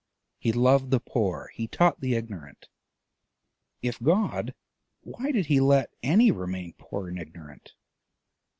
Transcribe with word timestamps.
He 0.39 0.51
loved 0.51 0.89
the 0.89 0.99
poor, 0.99 1.51
he 1.53 1.67
taught 1.67 2.01
the 2.01 2.15
ignorant: 2.15 2.69
if 3.83 4.01
God, 4.01 4.55
why 5.01 5.31
did 5.31 5.45
he 5.45 5.59
let 5.59 5.93
any 6.01 6.31
remain 6.31 6.73
poor 6.73 7.07
and 7.07 7.19
ignorant? 7.19 7.75